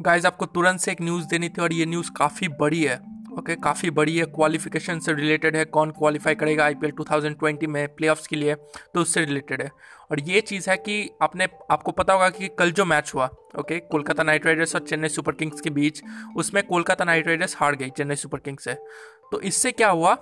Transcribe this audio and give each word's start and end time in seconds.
Guys 0.00 0.26
आपको 0.26 0.46
तुरंत 0.46 0.80
से 0.80 0.92
एक 0.92 1.00
न्यूज़ 1.02 1.26
देनी 1.26 1.48
थी 1.48 1.62
और 1.62 1.72
ये 1.72 1.86
न्यूज़ 1.86 2.10
काफ़ी 2.16 2.48
बड़ी 2.48 2.82
है 2.82 2.96
ओके 3.32 3.52
okay, 3.52 3.64
काफ़ी 3.64 3.90
बड़ी 3.90 4.16
है। 4.18 4.24
क्वालिफिकेशन 4.24 4.98
से 4.98 5.12
रिलेटेड 5.12 5.56
है 5.56 5.64
कौन 5.64 5.90
क्वालिफाई 5.90 6.34
करेगा 6.34 6.64
आईपीएल 6.64 6.92
2020 6.92 7.66
में 7.66 7.88
प्लेऑफ्स 7.88 8.26
के 8.26 8.36
लिए 8.36 8.54
तो 8.94 9.00
उससे 9.00 9.24
रिलेटेड 9.24 9.62
है। 9.62 9.70
और 10.10 10.20
ये 10.20 10.40
चीज़ 10.40 10.70
है 10.70 10.76
कि 10.76 11.10
आपने 11.22 11.48
आपको 11.70 11.92
पता 11.92 12.12
होगा 12.12 12.28
कि 12.30 12.48
कल 12.48 12.70
जो 12.70 12.84
मैच 12.84 13.12
हुआ, 13.14 13.26
ओके, 13.58 13.78
कोलकाता 13.78 14.22
नाइट 14.22 14.46
राइडर्स 14.46 14.74
और 14.74 14.80
चेन्नई 14.80 15.08
सुपर 15.08 15.32
किंग्स 15.32 15.60
के 15.60 15.70
बीच, 15.70 16.02
उसमें 16.36 16.66
कोलकाता 16.66 17.04
नाइट 17.04 17.26
राइडर्स 17.26 17.56
हार 17.56 17.74
गई 17.74 17.90
चेन्नई 17.90 18.14
सुपर 18.14 18.38
किंग्स 18.38 18.64
से। 18.64 18.74
तो 19.32 19.40
इससे 19.40 19.72
क्या 19.72 19.88
हुआ? 19.88 20.12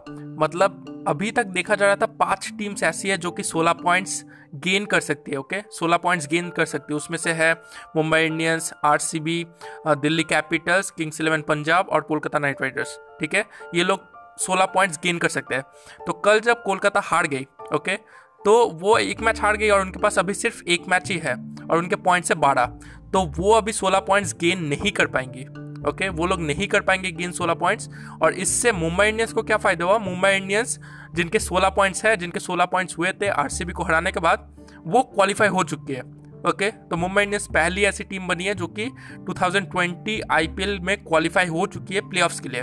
मतलब 0.40 1.04
अभी 1.08 1.30
तक 1.30 1.46
देखा 1.46 1.74
जा 1.74 1.86
रहा 1.86 1.96
था 1.96 2.06
पाँच 2.06 2.52
टीम्स 2.58 2.82
ऐसी 2.82 3.08
है 3.08 3.18
जो 3.18 3.30
कि 3.30 3.42
16 3.42 3.72
पॉइंट्स 3.72 4.24
गेन 4.54 4.84
कर 4.84 5.00
सकती 5.00 5.30
है, 5.30 5.38
ओके? 5.38 5.62
16 5.70 5.96
पॉइंट्स 5.96 6.26
गेन 6.28 6.50
कर 6.50 6.64
सकती 6.64 6.92
है। 6.92 6.96
उसमें 6.96 7.18
से 7.18 7.32
है 7.32 7.52
Mumbai 7.96 8.24
Indians, 8.24 8.72
RCB 8.84 9.44
Delhi 9.86 10.22
Capitals, 10.22 10.90
Kings 10.90 11.20
Eleven 11.20 11.42
Punjab 11.42 11.88
और 11.88 12.00
कोलकाता 12.00 12.38
नाइट 12.38 12.62
राइडर्स, 12.62 12.98
ठीक 13.20 13.34
है? 13.34 13.44
ये 13.74 13.84
लोग 13.84 14.00
16 14.38 14.64
पॉइंट्स 14.64 14.98
गेन 15.02 15.18
कर 15.18 15.28
सकते 15.28 15.54
हैं। 15.54 15.62
तो 16.06 16.12
कल 16.12 16.40
जब 16.40 16.62
कोलकाता 16.62 17.00
हार 17.04 17.26
गई, 17.26 17.46
ओके 17.74 17.98
तो 18.46 18.70
वो 18.70 18.98
एक 18.98 19.20
मैच 19.20 19.40
हार 19.40 19.56
गई 19.56 19.68
और 19.68 19.80
उनके 19.80 20.00
पास 20.00 20.18
अभी 20.18 20.34
सिर्फ़ 20.34 20.62
एक 20.68 20.82
मैच 20.88 21.10
ही 21.10 21.18
है 21.18 21.34
और 21.70 21.78
उनके 21.78 21.96
पॉइंट्स 21.96 22.30
है 22.30 22.36
बारह। 22.38 22.66
तो 23.12 23.32
वो 23.38 23.52
अभी 23.52 23.72
सोलह 23.72 23.98
पॉइंट्स 23.98 24.34
गेन 24.40 24.64
नहीं 24.64 24.92
कर 24.92 25.06
पाएँगी 25.06 25.44
ओके 25.88 26.08
वो 26.08 26.26
लोग 26.26 26.40
नहीं 26.40 26.68
कर 26.68 26.80
पाएँगे 26.80 27.10
गेन 27.10 27.30
सोलह 27.30 27.54
पॉइंट्स 27.54 27.88
और 28.22 28.34
इससे 28.34 28.72
मुंबई 28.72 29.08
इंडियंस 29.08 29.32
को 29.32 29.42
क्या 29.42 29.56
फ़ायदा 29.56 29.84
हुआ? 29.84 29.98
मुंबई 29.98 30.30
इंडियंस 30.36 30.80
जिनके 31.14 31.38
सोलह 31.38 31.68
पॉइंट्स 31.68 32.04
है 32.04 32.16
जिनके 32.16 32.40
सोलह 32.40 32.64
पॉइंट्स 32.64 32.98
हुए 32.98 33.12
थे 33.12 33.28
आरसीबी 33.28 33.72
को 33.72 33.82
हराने 33.82 34.12
के 34.12 34.20
बाद 34.20 34.56
वो 34.86 35.02
क्वालिफाई 35.02 35.48
हो 35.48 35.64
चुकी 35.64 35.92
है 35.92 36.00
ओके 36.00 36.70
okay, 36.70 36.90
तो 36.90 36.96
मुंबई 36.96 37.22
इंडियंस 37.22 37.46
पहली 37.46 37.84
ऐसी 37.84 38.04
टीम 38.04 38.28
बनी 38.28 38.44
है 38.44 38.54
जो 38.54 38.66
कि 38.66 38.90
2020 39.30 40.20
आईपीएल 40.30 40.80
में 40.80 41.04
क्वालिफाई 41.04 41.46
हो 41.46 41.66
चुकी 41.66 41.94
है 41.94 42.00
प्लेऑफ्स 42.00 42.40
के 42.40 42.48
लिए 42.48 42.62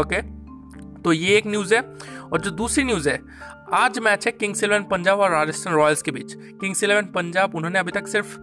ओके 0.00 0.43
तो 1.04 1.12
ये 1.12 1.36
एक 1.36 1.46
न्यूज़ 1.46 1.74
है 1.74 1.80
और 2.22 2.40
जो 2.40 2.50
दूसरी 2.50 2.84
न्यूज़ 2.84 3.08
है, 3.08 3.20
आज 3.74 3.98
मैच 3.98 4.26
है 4.26 4.32
किंग्स 4.32 4.62
इलेवन 4.64 4.82
पंजाब 4.82 5.20
और 5.20 5.30
राजस्थान 5.30 5.74
रॉयल्स 5.74 6.02
के 6.02 6.10
बीच। 6.10 6.32
किंग्स 6.34 6.82
इलेवन 6.84 7.06
पंजाब 7.14 7.54
उन्होंने 7.54 7.78
अभी 7.78 7.92
तक 7.92 8.08
सिर्फ़ 8.08 8.36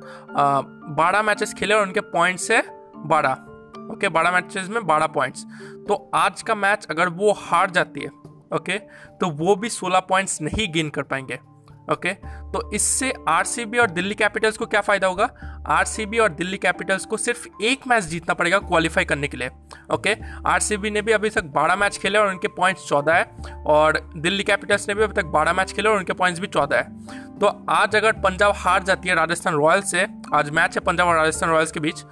बारह 0.97 1.21
मैचेस 1.21 1.53
खेले 1.53 1.73
और 1.73 1.85
उनके 1.87 2.01
पॉइंट्स 2.09 2.49
है 2.51 2.63
बारह। 3.07 3.47
ओके 3.93 4.09
बारह 4.09 4.31
मैचेस 4.31 4.69
में 4.69 4.85
बारह 4.87 5.07
पॉइंट्स 5.09 5.45
तो 5.87 5.95
आज 6.15 6.41
का 6.41 6.55
मैच 6.55 6.85
अगर 6.89 7.09
वो 7.11 7.31
हार 7.37 7.71
जाती 7.71 8.01
है 8.01 8.09
ओके 8.55 8.77
तो 9.19 9.29
वो 9.37 9.55
भी 9.55 9.69
सोलह 9.69 9.99
पॉइंट्स 9.99 10.41
नहीं 10.41 10.71
गेन 10.73 10.89
कर 10.89 11.03
पाएँगे। 11.03 11.39
ओके? 11.87 12.13
तो 12.53 12.69
इससे 12.73 13.13
आरसीबी 13.29 13.77
और 13.77 13.91
दिल्ली 13.91 14.15
कैपिटल्स 14.15 14.57
को 14.57 14.65
क्या 14.65 14.81
फ़ायदा 14.81 15.07
होगा? 15.07 15.29
आरसीबी 15.69 16.19
और 16.19 16.29
दिल्ली 16.29 16.57
कैपिटल्स 16.57 17.05
को 17.05 17.17
सिर्फ़ 17.17 17.47
एक 17.63 17.88
मैच 17.88 18.03
जीतना 18.03 18.33
पड़ेगा 18.33 18.59
क्वालिफाई 18.59 19.05
करने 19.05 19.27
के 19.27 19.38
लिए, 19.38 19.49
ओके? 19.93 20.15
आरसीबी 20.47 20.89
ने 20.89 21.01
भी 21.01 21.11
अभी 21.11 21.29
तक 21.29 21.43
बारह 21.55 21.75
मैच 21.75 21.97
खेले 21.97 22.19
और 22.19 22.27
उनके 22.27 22.47
पॉइंट्स 22.49 22.88
चौदह 22.88 23.13
है, 23.13 23.23
और 23.65 23.99
दिल्ली 24.15 24.43
कैपिटल्स 24.43 24.88
ने 24.89 24.95
भी 24.95 25.03
अभी 25.03 25.13
तक 25.13 25.25
बारह 25.27 25.53
मैच 25.53 25.71
खेले 25.73 25.89
और 25.89 25.97
उनके 25.97 26.13
पॉइंट्स 26.13 26.41
भी 26.41 26.47
चौदह 26.47 26.77
है। 26.77 27.39
तो 27.39 27.47
आज 27.69 27.95
अगर 27.95 28.11
पंजाब 28.21 28.53
हार 28.57 28.83
जाती 28.83 29.09
है 29.09 29.16
राजस्थान 29.16 29.53
रॉयल्स 29.53 29.91
से, 29.91 30.07
आज 30.33 30.49
मैच 30.49 30.75
है 30.75 30.83
पंजाब 30.83 31.07
और 31.07 31.16
राजस्थान 31.16 31.49
रॉयल्स 31.49 31.71
के 31.71 31.79
बीच 31.79 32.03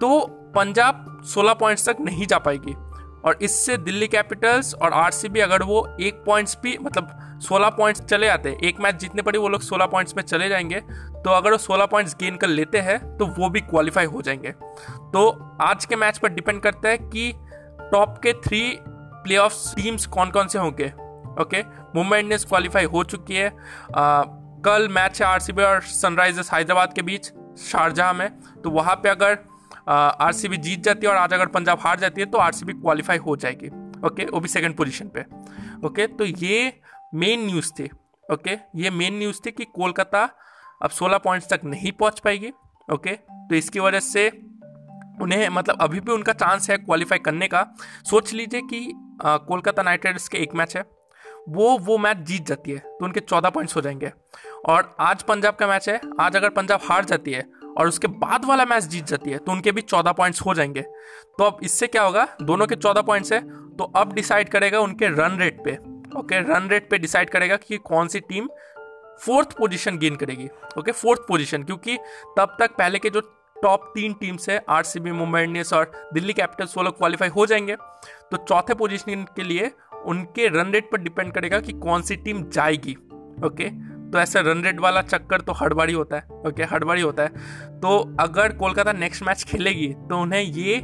तो 0.00 0.20
पंजाब 0.54 1.22
सोलह 1.24 1.54
पॉइंट्स 1.54 1.88
तक 1.88 1.96
नहीं 2.00 2.26
जा 2.26 2.38
पाएगी। 2.38 2.74
और 3.24 3.38
इससे 3.42 3.76
दिल्ली 3.76 4.08
कैपिटल्स 4.08 4.74
और 4.74 4.92
आरसीबी 4.92 5.40
अगर 5.40 5.62
वो 5.62 5.96
एक 6.00 6.14
पॉइंट्स 6.14 6.58
भी 6.62 6.78
मतलब 6.78 7.38
16 7.40 7.70
पॉइंट्स 7.70 8.00
चले 8.00 8.28
आते 8.28 8.48
हैं 8.48 8.58
एक 8.58 8.80
मैच 8.80 8.94
जीतने 8.94 9.22
पड़े 9.22 9.38
वो 9.38 9.48
लोग 9.48 9.62
16 9.62 9.90
पॉइंट्स 9.90 10.16
में 10.16 10.22
चले 10.22 10.48
जाएँगे 10.48 10.80
तो 11.14 11.30
अगर 11.30 11.52
वो 11.52 11.58
16 11.58 11.90
पॉइंट्स 11.90 12.16
गेन 12.16 12.36
कर 12.36 12.46
लेते 12.46 12.78
हैं 12.78 13.16
तो 13.16 13.26
वो 13.26 13.48
भी 13.48 13.60
क्वालिफाई 13.60 14.04
हो 14.04 14.22
जाएँगे। 14.22 14.50
तो 15.12 15.56
आज 15.60 15.84
के 15.84 15.96
मैच 15.96 16.18
पर 16.18 16.28
डिपेंड 16.28 16.60
करता 16.60 16.88
है 16.88 16.98
कि 16.98 17.32
टॉप 17.92 18.18
के 18.22 18.32
थ्री 18.32 18.78
प्ले 19.26 19.48
टीम्स 19.82 20.06
कौन 20.06 20.30
कौन 20.30 20.48
से 20.48 20.58
होंगे 20.58 20.92
ओके 21.42 21.62
मुंबई 21.94 22.18
इंडियंस 22.18 22.44
क्वालिफाई 22.44 22.84
हो 22.84 23.04
चुकी 23.04 23.34
है। 23.34 23.48
आ, 23.96 24.22
कल 24.66 24.88
मैच 24.88 25.22
है 25.22 25.28
आरसीबी 25.28 25.62
और 25.62 25.80
सनराइजर्स 25.80 26.52
हैदराबाद 26.52 26.92
के 26.92 27.02
बीच 27.02 27.32
शारजहाँ 27.58 28.14
में। 28.14 28.30
तो 28.64 28.70
वहाँ 28.70 28.94
पे 28.96 29.08
अगर 29.08 29.38
आरसीबी 29.86 30.56
जीत 30.56 30.82
जाती 30.82 31.06
है 31.06 31.12
और 31.12 31.18
आज 31.18 31.32
अगर 31.32 31.46
पंजाब 31.46 31.78
हार 31.80 31.98
जाती 32.00 32.20
है 32.20 32.26
तो 32.26 32.38
आरसीबी 32.38 32.72
क्वालिफाई 32.72 33.18
हो 33.18 33.36
जाएगी। 33.36 33.68
ओके 34.06 34.24
वो 34.24 34.40
भी 34.40 34.48
सेकंड 34.48 34.76
पोजीशन 34.76 35.08
पे। 35.08 35.24
ओके 35.86 36.06
तो 36.06 36.24
ये 36.24 36.72
मेन 37.14 37.46
न्यूज़ 37.46 37.72
थी। 37.72 37.88
ओके 38.32 38.56
ये 38.76 38.90
मेन 38.90 39.18
न्यूज़ 39.18 39.40
थी 39.46 39.50
कि 39.50 39.64
कोलकाता 39.64 40.28
अब 40.82 40.90
16 40.90 41.18
पॉइंट्स 41.18 41.48
तक 41.48 41.60
नहीं 41.64 41.92
पहुँच 41.92 42.20
पाएगी। 42.20 42.52
ओके 42.88 43.12
तो 43.12 43.54
इसकी 43.54 43.80
वजह 43.80 44.00
से 44.00 44.28
उन्हें 45.22 45.48
मतलब 45.48 45.80
अभी 45.80 46.00
भी 46.00 46.12
उनका 46.12 46.32
चांस 46.32 46.70
है 46.70 46.76
क्वालिफाई 46.78 47.18
करने 47.18 47.48
का। 47.48 47.66
सोच 48.10 48.32
लीजिए 48.32 48.60
कि 48.62 48.92
कोलकाता 49.22 49.82
नाइट 49.82 50.04
राइडर्स 50.06 50.28
के 50.28 50.38
एक 50.38 50.54
मैच 50.54 50.76
है। 50.76 50.84
वो 51.48 51.76
वो 51.78 51.96
मैच 51.98 52.16
जीत 52.18 52.46
जाती 52.46 52.70
है। 52.70 52.78
तो 52.78 53.04
उनके 53.04 53.20
चौदह 53.20 53.50
पॉइंट्स 53.50 53.76
हो 53.76 53.80
जाएँगे। 53.80 54.12
और 54.68 54.94
आज 55.00 55.22
पंजाब 55.22 55.54
का 55.54 55.66
मैच 55.66 55.88
है। 55.88 56.00
आज 56.20 56.36
अगर 56.36 56.48
पंजाब 56.48 56.80
हार 56.84 57.04
जाती 57.04 57.32
है 57.32 57.42
और 57.78 57.88
उसके 57.88 58.08
बाद 58.08 58.44
वाला 58.44 58.64
मैच 58.64 58.84
जीत 58.84 59.06
जाती 59.06 59.30
है 59.30 59.38
तो 59.38 59.52
उनके 59.52 59.72
भी 59.72 59.80
चौदह 59.82 60.12
पॉइंट्स 60.12 60.40
हो 60.40 60.54
जाएँगे। 60.54 60.82
तो 61.38 61.44
अब 61.44 61.58
इससे 61.62 61.86
क्या 61.86 62.02
होगा? 62.02 62.26
दोनों 62.42 62.66
के 62.66 62.76
चौदह 62.76 63.02
पॉइंट्स 63.02 63.32
है 63.32 63.40
तो 63.76 63.84
अब 63.96 64.12
डिसाइड 64.14 64.48
करेगा 64.48 64.80
उनके 64.80 65.08
रन 65.10 65.38
रेट 65.38 65.62
पे। 65.64 65.72
ओके 66.18 66.40
रन 66.42 66.68
रेट 66.68 66.88
पे 66.90 66.98
डिसाइड 66.98 67.30
करेगा 67.30 67.56
कि 67.58 67.76
कौन 67.84 68.08
सी 68.08 68.20
टीम 68.20 68.48
फोर्थ 69.22 69.56
पोजीशन 69.56 69.98
गेन 69.98 70.16
करेगी। 70.16 70.48
ओके 70.78 70.92
फोर्थ 70.92 71.20
पोजीशन 71.28 71.62
क्योंकि 71.62 71.96
तब 72.38 72.56
तक 72.60 72.76
पहले 72.78 72.98
के 72.98 73.10
जो 73.10 73.20
टॉप 73.56 73.92
तीन 73.94 74.12
टीम्स 74.12 74.48
है 74.48 74.62
R 74.68 74.82
C 74.82 75.00
B 75.00 75.12
Mumbai 75.12 75.40
Indians 75.40 75.72
और 75.72 75.90
दिल्ली 76.14 76.32
कैपिटल्स 76.32 76.76
वो 76.76 76.82
लोग 76.82 76.96
क्वालिफाई 76.98 77.28
हो 77.28 77.46
जाएँगे। 77.46 77.76
तो 78.30 78.36
चौथे 78.38 78.74
पोजीशन 78.74 79.24
के 79.36 79.42
लिए 79.42 79.70
उनके 80.04 80.48
रन 80.50 80.72
रेट 80.72 80.90
पर 80.92 80.98
डिपेंड 80.98 81.32
करेगा 81.32 81.60
कि 81.60 81.72
कौन 81.72 82.02
सी 82.02 82.16
टीम 82.16 82.42
जाएगी। 82.48 82.94
ओके 83.46 83.68
तो 84.14 84.18
ऐसा 84.18 84.40
रन 84.40 84.62
रेट 84.62 84.80
वाला 84.80 85.00
चक्कर 85.02 85.40
तो 85.40 85.52
हर 85.52 85.74
बारी 85.74 85.92
होता 85.92 86.16
है 86.16 86.42
ओके 86.46 86.62
हर 86.64 86.84
बारी 86.84 87.00
होता 87.00 87.22
है। 87.22 87.28
तो 87.80 87.98
अगर 88.20 88.52
कोलकाता 88.56 88.92
नेक्स्ट 88.92 89.22
मैच 89.22 89.42
खेलेगी 89.44 89.88
तो 90.10 90.18
उन्हें 90.18 90.40
ये 90.40 90.76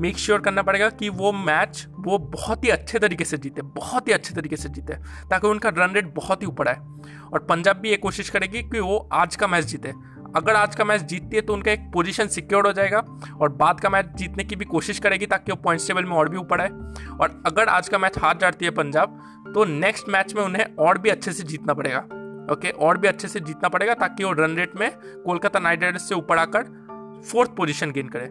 मेक 0.00 0.18
श्योर 0.18 0.40
करना 0.40 0.62
पड़ेगा 0.62 0.88
कि 0.90 1.08
वो 1.10 1.32
मैच 1.34 1.84
वो 1.98 2.18
बहुत 2.18 2.64
ही 2.64 2.68
अच्छे 2.70 2.98
तरीके 2.98 3.24
से 3.24 3.36
जीते, 3.38 3.62
बहुत 3.62 4.08
ही 4.08 4.12
अच्छे 4.12 4.34
तरीके 4.34 4.56
से 4.56 4.68
जीते, 4.68 4.94
ताकि 5.30 5.46
उनका 5.46 5.68
रन 5.68 5.94
रेट 5.94 6.12
बहुत 6.14 6.42
ही 6.42 6.46
ऊपर 6.46 6.68
आए। 6.68 6.76
और 7.32 7.46
पंजाब 7.48 7.76
भी 7.76 7.90
ये 7.90 7.96
कोशिश 7.98 8.30
करेगी 8.30 8.62
कि 8.62 8.80
वो 8.80 9.08
आज 9.12 9.36
का 9.36 9.46
मैच 9.46 9.64
जीते। 9.64 9.92
अगर 10.36 10.56
आज 10.56 10.74
का 10.74 10.84
मैच 10.84 11.02
जीतती 11.02 11.36
है 11.36 11.42
तो 11.42 11.52
उनका 11.52 11.70
एक 11.72 11.90
पोजीशन 11.92 12.26
सिक्योर 12.28 12.66
हो 12.66 12.72
जाएगा, 12.72 12.98
और 13.32 13.48
बाद 13.50 13.80
का 13.80 13.90
मैच 13.90 14.12
जीतने 14.16 14.44
की 14.44 14.56
भी 14.56 14.64
कोशिश 14.66 14.98
करेगी, 14.98 15.26
ताकि 15.26 15.52
वो 15.52 15.56
पॉइंट्स 15.56 15.88
टेबल 15.88 16.04
में 16.04 16.12
और 16.12 16.28
भी 16.28 16.36
ऊपर 16.36 16.60
आए। 16.60 16.68
और 17.12 17.42
अगर 17.46 17.68
आज 17.68 17.88
का 17.88 17.98
मैच 17.98 18.18
हार 18.18 18.38
जाती 18.40 18.64
है 18.64 18.70
पंजाब 18.72 19.20
तो 19.54 19.64
नेक्स्ट 19.64 20.08
मैच 20.08 20.34
में 20.34 20.42
उन्हें 20.42 20.64
और 20.76 20.98
भी 20.98 21.10
अच्छे 21.10 21.32
से 21.32 21.44
जीतना 21.44 21.74
पड़ेगा। 21.74 22.06
ओके, 22.50 22.70
और 22.70 22.98
भी 22.98 23.08
अच्छे 23.08 23.28
से 23.28 23.40
जीतना 23.40 23.68
पड़ेगा 23.68 23.94
ताकि 23.94 24.24
वो 24.24 24.32
रन 24.32 24.56
रेट 24.56 24.76
में 24.76 24.90
कोलकाता 24.96 25.58
नाइट 25.58 25.82
राइडर्स 25.82 26.08
से 26.08 26.14
ऊपर 26.14 26.38
आकर 26.38 27.22
फोर्थ 27.30 27.50
पोजीशन 27.50 27.90
गेन 27.90 28.08
करे, 28.08 28.26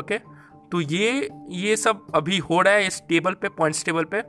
ओके? 0.00 0.18
तो 0.72 0.80
ये 0.80 1.28
ये 1.50 1.76
सब 1.76 2.06
अभी 2.14 2.38
हो 2.40 2.60
रहा 2.60 2.74
है 2.74 2.86
इस 2.86 3.02
टेबल 3.08 3.34
पे 3.34 3.48
पॉइंट्स 3.48 3.84
टेबल 3.84 4.04
पे। 4.04 4.20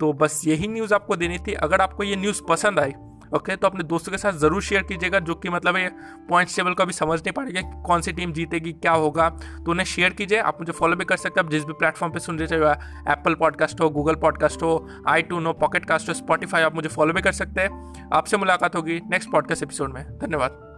तो 0.00 0.12
बस 0.12 0.40
यही 0.46 0.68
न्यूज़ 0.68 0.94
आपको 0.94 1.16
देनी 1.16 1.38
थी। 1.38 1.52
अगर 1.54 1.80
आपको 1.80 2.02
ये 2.02 2.16
न्यूज़ 2.16 2.42
पसंद 2.48 2.78
आई 2.78 2.92
ओके 3.32 3.56
तो 3.56 3.66
अपने 3.66 3.84
दोस्तों 3.84 4.12
के 4.12 4.18
साथ 4.18 4.32
ज़रूर 4.34 4.62
शेयर 4.62 4.82
कीजिएगा, 4.82 5.18
जो 5.20 5.34
कि 5.34 5.48
मतलब 5.48 5.76
ये 5.76 5.90
पॉइंट्स 6.28 6.56
टेबल 6.56 6.74
को 6.74 6.82
अभी 6.82 6.92
समझ 6.92 7.18
नहीं 7.20 7.32
पाएगा 7.32 7.60
कौन 7.82 8.00
सी 8.00 8.12
टीम 8.12 8.32
जीतेगी, 8.32 8.72
क्या 8.74 8.92
होगा। 8.94 9.28
तो 9.30 9.70
उन्हें 9.70 9.86
शेयर 9.86 10.12
कीजिए, 10.12 10.38
आप 10.40 10.60
मुझे 10.60 10.72
फॉलो 10.72 10.96
भी 10.96 11.04
कर 11.04 11.16
सकते 11.16 11.40
हैं। 11.40 11.46
आप 11.46 11.50
जिस 11.52 11.64
भी 11.64 11.72
प्लेटफॉर्म 11.74 12.12
पर 12.12 12.18
सुन 12.20 12.38
रहे 12.38 12.48
चाहे 12.48 13.12
एप्पल 13.12 13.34
पॉडकास्ट 13.34 13.80
हो 13.80 13.90
गूगल 13.90 14.14
पॉडकास्ट 14.16 14.62
हो 14.62 14.88
आई 15.08 15.22
टू 15.22 15.40
नो 15.40 15.52
पॉकेट 15.56 15.84
कास्ट 15.84 16.08
हो 16.08 16.14
स्पॉटीफाई 16.14 16.62
आप 16.62 16.74
मुझे 16.74 16.88
फॉलो 16.88 17.12
भी 17.12 17.22
कर 17.22 17.32
सकते 17.34 17.60
हैं। 17.60 18.08
आपसे 18.12 18.36
मुलाकात 18.36 18.76
होगी 18.76 19.00
नेक्स्ट 19.10 19.30
पॉडकास्ट 19.30 19.62
एपिसोड 19.62 19.94
में। 19.94 20.04
धन्यवाद। 20.18 20.75